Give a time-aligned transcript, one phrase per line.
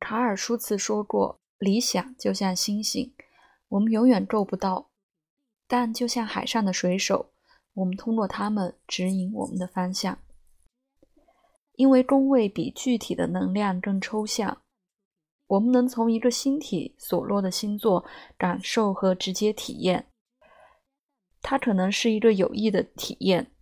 [0.00, 3.14] 卡尔舒茨说过：“理想就像星星，
[3.68, 4.88] 我们永远够不到；
[5.68, 7.30] 但就像海上的水手，
[7.74, 10.18] 我们通过它们指引我们的方向。
[11.74, 14.62] 因为宫位比具体的能量更抽象，
[15.46, 18.04] 我们能从一个星体所落的星座
[18.38, 20.06] 感受和直接体验。
[21.42, 23.52] 它可能是一个有益的体验。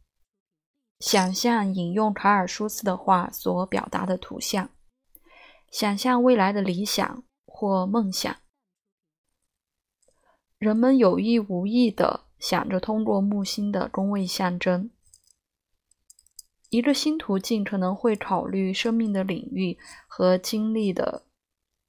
[1.00, 4.70] 想象引用卡尔舒茨的话所表达的图像。”
[5.70, 8.36] 想象未来的理想或梦想，
[10.58, 14.90] 人们有意无意地想着通过木星的宫位象征。
[16.70, 21.26] 一个新途径可能会考虑生命的领域和经历的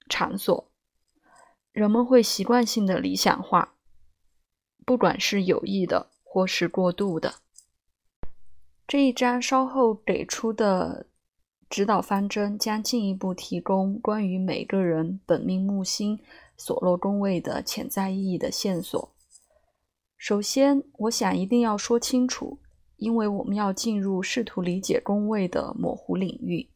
[0.09, 0.69] 场所。
[1.71, 3.75] 人们会习惯性的理想化，
[4.85, 7.35] 不管是有意的或是过度的。
[8.85, 11.07] 这一章稍后给出的。
[11.69, 16.19] 指导方针将进一步提供关于每个人本命木星
[16.57, 19.13] 所落宫位的潜在意义的线索。
[20.17, 22.59] 首先，我想一定要说清楚，
[22.97, 26.67] 因为我们要进入试图理解宫位的模糊领域，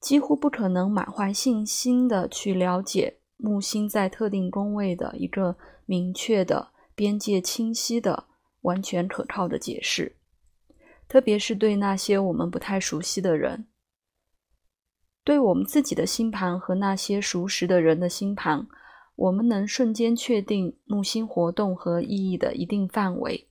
[0.00, 8.26] 几乎不可能满怀信心的去了解木星在特定宫位的一个明确的、边界清晰的、
[8.62, 10.17] 完全可靠的解释。
[11.08, 13.66] 特别是对那些我们不太熟悉的人，
[15.24, 18.68] 对我们自己的星盘和那些熟识的人的星盘，
[19.16, 23.48] 我们能瞬间确定木星活动和意义的一定范围。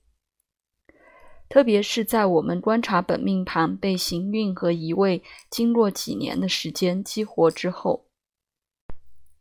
[1.48, 8.04] 特别是在我们观察本命盘被行运和移位经过几年的时间激活之后，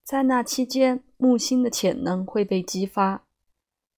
[0.04, 3.26] 在那期间，木星的潜能会被激发，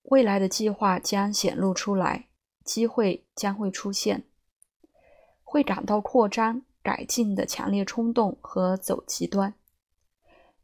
[0.04, 2.29] 未来的计划将显露出来。
[2.70, 4.26] 机会将会出现，
[5.42, 9.56] 会感到扩张、改进的强烈冲动和走极端，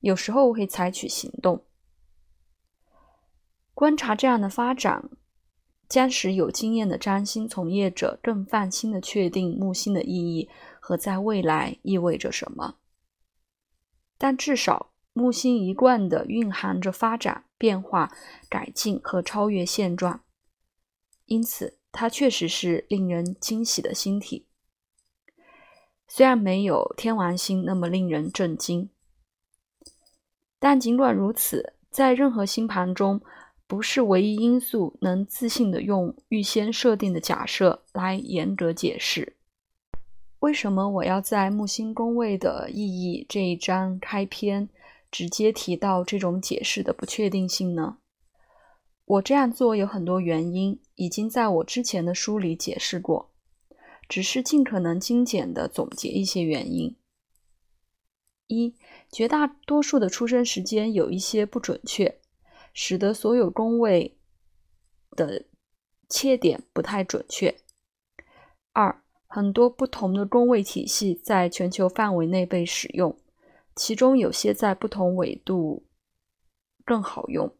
[0.01, 1.65] 有时候会采取行动。
[3.73, 5.09] 观察这样的发展，
[5.89, 10.47] 将使有经验的占星从业者更放心的确定木星的意义
[10.79, 12.75] 和在未来意味着什么。
[14.19, 18.15] 但至少，木星一贯的蕴含着发展、变化、
[18.47, 20.21] 改进和超越现状，
[21.25, 21.79] 因此。
[21.97, 24.45] 它确实是令人惊喜的星体，
[26.09, 28.89] 虽然没有天王星那么令人震惊，
[30.59, 33.21] 但尽管如此，在任何星盘中，
[33.65, 39.37] 不是唯一因素能自信的用预先设定的假设来严格解释。
[40.39, 44.67] 为什么我要在木星宫位的意义这一章开篇
[45.09, 47.99] 直接提到这种解释的不确定性呢？
[49.05, 53.31] 我这样做有很多原因，已经在我之前的书里解释过，
[54.09, 56.95] 只是尽可能精简的总结一些原因。
[58.47, 58.75] 一，
[59.11, 62.19] 绝大多数的出生时间有一些不准确，
[62.73, 64.17] 使得所有宫位
[65.11, 65.45] 的
[66.09, 67.55] 切点不太准确。
[68.73, 73.15] 二，很多不同的宫位体系在全球范围内被使用，
[73.75, 75.85] 其中有些在不同纬度
[76.83, 77.55] 更好用。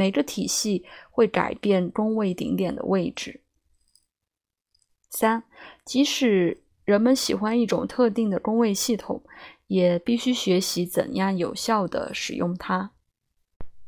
[0.00, 3.42] 每个体系会改变宫位顶点的位置。
[5.10, 5.42] 三，
[5.84, 9.22] 即使人们喜欢一种特定的宫位系统，
[9.66, 12.92] 也必须学习怎样有效的使用它。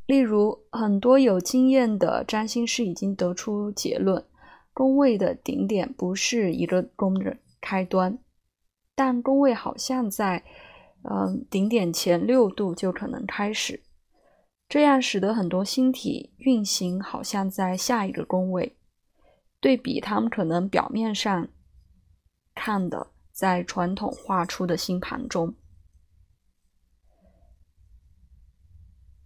[0.05, 4.23] 例如，很多有经验的占星师已经得出结论：
[4.71, 8.19] 宫位的顶点不是一个宫的开端，
[8.93, 10.43] 但宫位好像在
[11.09, 13.81] 嗯顶点前六度就可能开始。
[14.73, 18.75] 这样使得很多星体运行好像在下一个宫位，
[19.59, 21.47] 对比他们可能表面上
[22.55, 25.53] 看的在传统画出的星盘中。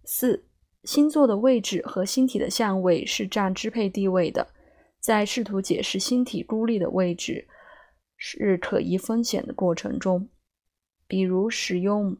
[0.04, 0.46] 四
[0.84, 4.52] 星座的位置和星体的相位是占支配地位的，
[5.00, 7.48] 在试图解释星体孤立的位置
[8.18, 10.28] 是可疑风险的过程中，
[11.06, 12.18] 比如使用。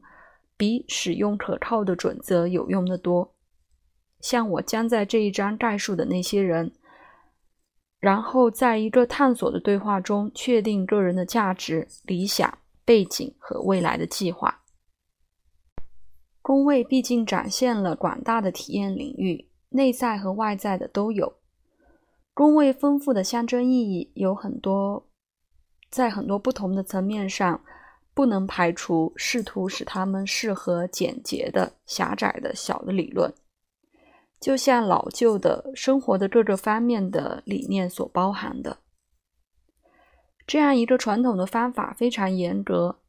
[0.59, 3.33] 比使用可靠的准则有用的多。
[4.19, 6.73] 像我将在这一章概述的那些人，
[8.01, 14.61] 然后在一个探索的对话中确定个人的价值、理想、背景和未来的计划。
[16.41, 21.37] 宫位毕竟展现了广大的体验领域，内在和外在的都有。
[22.33, 25.07] 宫位丰富的象征意义有很多，
[25.89, 27.61] 在很多不同的层面上。
[28.19, 33.33] 不能排除试图使它们适合简洁的、狭窄的小的理论，
[34.41, 38.79] 就像老旧的生活的各个方面的理念所包含的。
[40.45, 42.99] 这样一个传统的方法非常严格，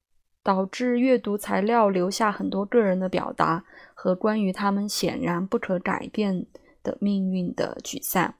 [0.44, 6.46] 导致阅读材料留下很多个人的表达和关于他们显然不可改变
[6.84, 8.32] 的命运的沮丧。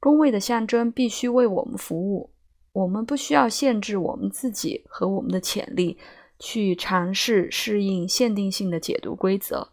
[0.00, 2.30] 工位的象征必须为我们服务，
[2.72, 5.98] 我们不需要限制我们自己和我们的潜力
[6.38, 9.68] 去尝试适应限定性的解读规则。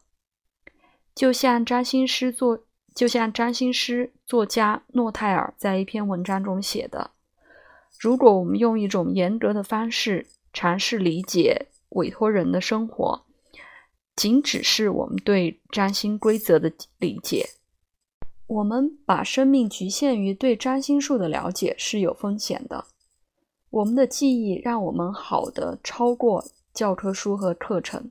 [1.16, 2.64] 就像占星师作，
[2.94, 7.12] 就像占星师作家诺泰尔在一篇文章中写的。
[8.00, 13.26] 如果我们用一种严格的方式尝试理解委托人的生活，
[14.16, 17.46] 仅只是我们对占星规则的理解，
[18.50, 22.86] 我们把生命局限于对占星术的了解是有风险的。
[23.70, 26.44] 我们的记忆让我们好的超过
[26.74, 28.10] 教科书和课程，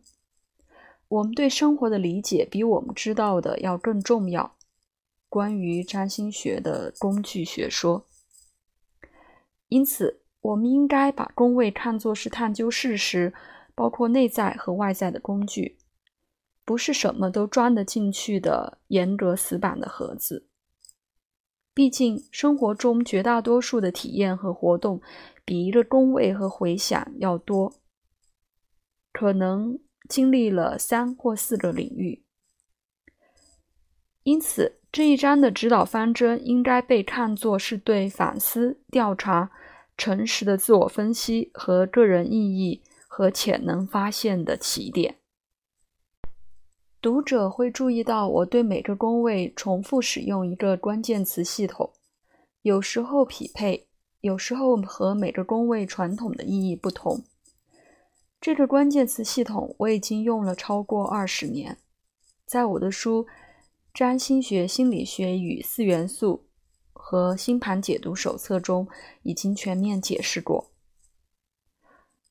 [1.08, 4.55] 我们对生活的理解比我们知道的要更重要。
[5.29, 8.06] 关于占星学的工具学说。
[9.67, 13.34] 因此，我们应该把宫位看作是探究事实，
[13.75, 15.76] 包括内在和外在的工具，
[16.69, 20.47] 不是什么都装得进去的严格死板的盒子。
[21.73, 25.00] 毕竟，生活中绝大多数的体验和活动
[25.47, 27.73] 比一个工位和回响要多，
[29.15, 29.79] 可能
[30.11, 32.23] 经历了三或四个领域。
[34.25, 39.50] 因此，这一章的指导方针应该被看作是对反思、调查。
[39.97, 45.17] 诚实的自我分析和个人意义和潜能发现的起点。
[47.08, 51.90] 读者会注意到，我对每个宫位重复使用一个关键词系统，
[52.60, 53.87] 有时候匹配，
[54.20, 57.25] 有时候和每个宫位传统的意义不同。
[58.43, 61.78] 这个关键词系统我已经用了超过二十年，
[62.44, 63.25] 在我的书
[63.94, 66.44] 《占星学心理学与四元素》。
[66.93, 68.87] 和星盘解读手册中
[69.22, 70.70] 已经全面解释过。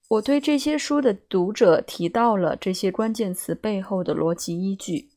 [0.07, 5.09] 我对这些书的读者提到了这些关键词背后的逻辑依据，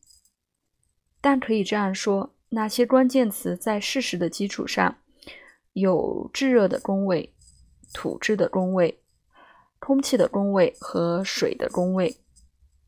[1.20, 4.98] 但可以这样说：那些关键词在事实的基础上，
[5.74, 7.32] 有炙热的宫位、
[7.92, 9.00] 土质的宫位、
[9.78, 12.16] 空气的宫位和水的宫位，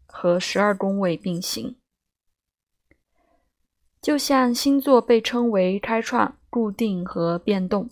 [0.06, 1.76] 和十二宫位并行。
[4.00, 6.36] 就像星座被称为开创。
[6.52, 7.88] 固定和变动，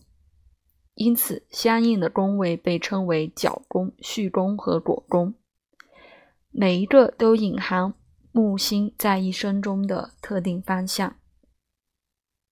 [1.01, 5.33] 因此相应的宫位被称为角宫、序宫和果宫，
[6.51, 7.95] 每一个都隐含
[8.33, 11.17] 木星在一生中的特定方向。